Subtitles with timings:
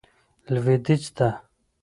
[0.53, 1.29] لوېدیځ ته.